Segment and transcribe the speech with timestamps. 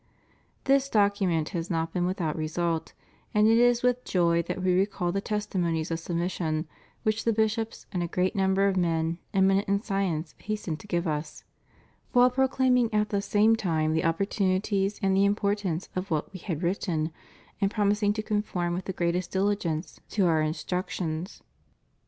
[0.63, 2.93] This document has not been without resvdt,
[3.35, 6.67] and it is with joy that We recall the testimonies of submission
[7.03, 11.05] which the bishops and a great number of men eminent in science hastened to give
[11.05, 11.43] Us
[12.13, 16.63] while proclaiming at the same time the opportuneness and the importance of what We had
[16.63, 17.11] written;
[17.61, 20.73] and promising to conform with the greatest diligence to Our instruc * 537 538 THE
[20.73, 21.25] BIBLICAL COMMISSION.
[21.29, 21.43] tions.